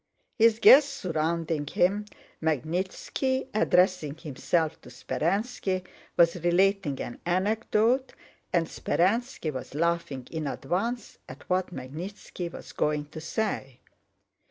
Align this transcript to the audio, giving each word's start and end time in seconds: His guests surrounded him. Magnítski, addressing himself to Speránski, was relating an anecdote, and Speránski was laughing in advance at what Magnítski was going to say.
His 0.35 0.57
guests 0.57 0.91
surrounded 0.93 1.69
him. 1.69 2.05
Magnítski, 2.41 3.49
addressing 3.53 4.15
himself 4.17 4.81
to 4.81 4.89
Speránski, 4.89 5.85
was 6.17 6.41
relating 6.43 6.99
an 6.99 7.19
anecdote, 7.23 8.13
and 8.51 8.65
Speránski 8.65 9.53
was 9.53 9.75
laughing 9.75 10.27
in 10.31 10.47
advance 10.47 11.19
at 11.29 11.47
what 11.51 11.67
Magnítski 11.71 12.51
was 12.51 12.71
going 12.71 13.09
to 13.09 13.21
say. 13.21 13.81